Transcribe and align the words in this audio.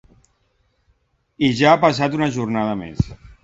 I 1.49 1.51
ja 1.61 1.69
ha 1.75 1.79
passat 1.87 2.19
una 2.21 2.33
jornada 2.41 2.77
més. 2.85 3.09